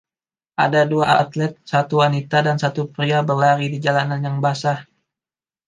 Ada 0.65 0.81
dua 0.91 1.07
atlet, 1.23 1.53
satu 1.71 1.93
wanita 2.03 2.37
dan 2.47 2.57
satu 2.63 2.81
pria 2.93 3.19
berlari 3.29 3.65
di 3.73 3.77
jalanan 3.85 4.19
yang 4.27 4.37
basah. 4.43 4.77